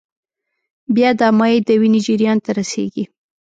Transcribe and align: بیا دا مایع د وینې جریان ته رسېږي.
بیا 0.95 1.09
دا 1.19 1.27
مایع 1.39 1.59
د 1.67 1.69
وینې 1.81 1.99
جریان 2.07 2.37
ته 2.45 2.51
رسېږي. 2.59 3.03